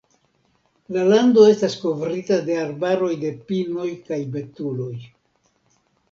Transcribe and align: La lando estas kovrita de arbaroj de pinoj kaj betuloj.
La 0.95 1.01
lando 1.09 1.41
estas 1.49 1.73
kovrita 1.83 2.39
de 2.47 2.55
arbaroj 2.61 3.09
de 3.25 3.31
pinoj 3.51 3.85
kaj 4.09 4.19
betuloj. 4.37 4.95